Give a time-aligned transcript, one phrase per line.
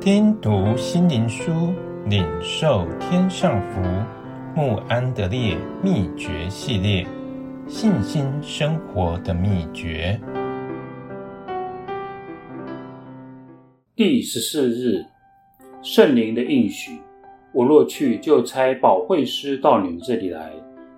[0.00, 1.74] 听读心灵书，
[2.06, 3.80] 领受天上福。
[4.54, 7.04] 穆安德烈秘诀系列，
[7.66, 10.18] 信心生活的秘诀。
[13.96, 15.04] 第十四日，
[15.82, 17.00] 圣灵的应许。
[17.52, 20.52] 我若去，就差保惠师到你们这里来，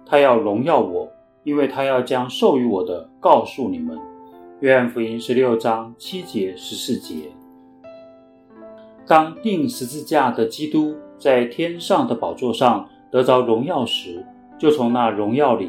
[0.05, 1.11] 他要荣耀我，
[1.43, 3.99] 因为他要将授予我的告诉你们。
[4.61, 7.31] 约翰福音十六章七节十四节。
[9.11, 14.25] 当钉十字架的基督在天上的宝座上得着荣耀时，
[14.57, 15.69] 就从那荣耀里，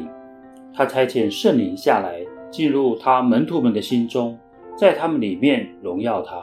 [0.72, 2.20] 他差遣圣灵下来，
[2.52, 4.38] 进入他门徒们的心中，
[4.76, 6.36] 在他们里面荣耀他。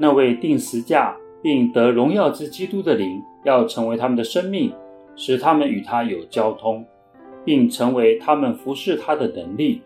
[0.00, 4.72] 那位钉十字架并得荣耀之基督的灵，要成为他们的生命，
[5.14, 6.84] 使他们与他有交通，
[7.44, 9.80] 并成为他们服侍他的能力。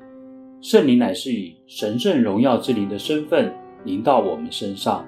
[0.62, 3.52] 圣灵乃是以神圣荣耀之灵的身份
[3.84, 5.04] 临到我们身上，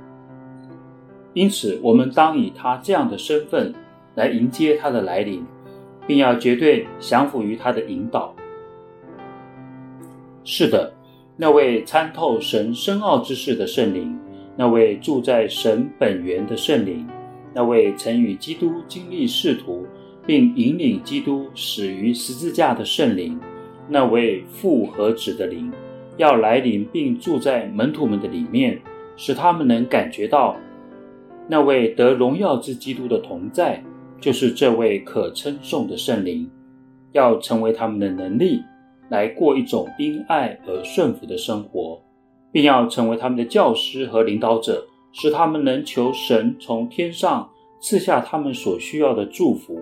[1.35, 3.75] 因此我们当以他这样的身份。
[4.15, 5.43] 来迎接他的来临，
[6.07, 8.35] 并要绝对降服于他的引导。
[10.45, 10.93] 是的，
[11.35, 14.15] 那位参透神深奥之事的圣灵，
[14.55, 17.09] 那位住在神本源的圣灵，
[17.55, 19.87] 那位曾与基督经历仕途，
[20.27, 23.41] 并引领基督死于十字架的圣灵，
[23.89, 25.73] 那位父和子的灵，
[26.19, 28.79] 要来临并住在门徒们的里面，
[29.17, 30.55] 使他们能感觉到
[31.53, 33.85] 那位得荣耀之基督的同在。
[34.19, 36.49] 就是这位可称颂的圣灵，
[37.11, 38.63] 要成为他们的能力，
[39.11, 42.01] 来过一种因爱而顺服的生活，
[42.53, 49.79] 并要成为他们的教师和领导者，使他们能求神从天上赐下他们所需要的祝福，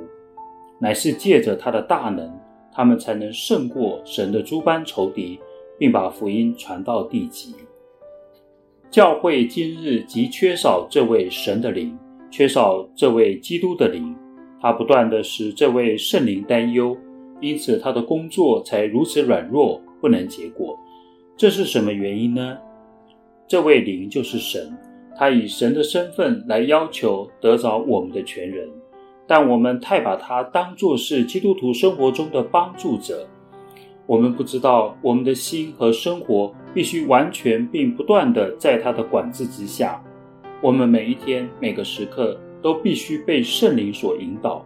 [0.80, 2.32] 乃是借着他的大能，
[2.72, 5.38] 他们才能胜过神的诸般仇敌，
[5.78, 7.54] 并把福音传到地极。
[8.90, 11.96] 教会今日极缺少这位神的灵，
[12.28, 14.12] 缺少这位基督的灵。
[14.60, 16.96] 他不断地使这位圣灵担忧，
[17.40, 20.76] 因此他的工作才如此软弱，不能结果。
[21.36, 22.58] 这是什么原因呢？
[23.46, 24.76] 这位灵就是神，
[25.16, 28.68] 他以神的身份来要求得着我们的全人，
[29.24, 33.24] 但我们太把他当作是基督徒生活中的帮助者。
[34.06, 40.02] 我们不知道我们的心和生活必须完全并不断地在他的管制之下。
[40.60, 42.38] 我们每一天每个时刻。
[42.62, 44.62] 都必须被圣灵所引导，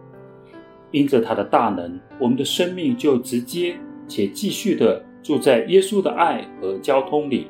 [0.91, 7.47] 因着他的大能，我们的生命就直接且继续地住在耶稣的爱和交通里。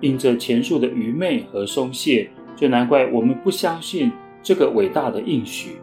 [0.00, 4.10] 因着前述的愚昧和松懈，就难怪我们不相信
[4.42, 5.76] 这个伟大的应许。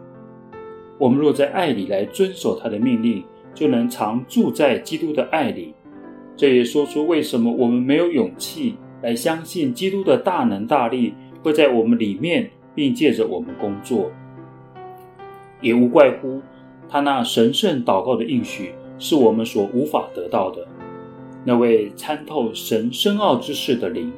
[0.98, 5.74] 我们若在爱里来遵守他的命令，就能常住在基督的爱里。
[6.36, 12.50] 这也说出为什么我们没有勇气来相信基督的大能大力会在我们里面。
[12.74, 14.10] 并借着我们工作，
[15.60, 16.40] 也无怪乎
[16.88, 20.66] 他那神圣祷告的应许是我们所无法得到的。
[21.44, 24.10] 那位参透神深奥之事的灵，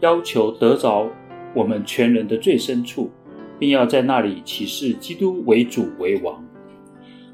[0.00, 1.08] 要求得着
[1.54, 3.10] 我们全人的最深处，
[3.58, 6.44] 并要在那里启示基督为主为王。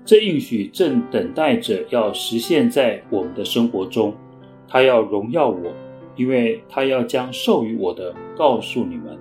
[0.05, 4.15] 这应许正等待着要实现在我们的生活中。
[4.67, 5.73] 他要荣耀我，
[6.17, 9.19] 因为他要将授予我的告诉你们。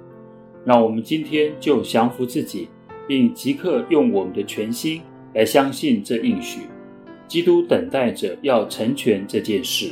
[0.66, 2.68] 让我们今天就降服自己，
[3.08, 5.02] 并即刻用我们的全心
[5.34, 6.62] 来相信这应许。
[7.28, 9.92] 基督等待着要成全这件事。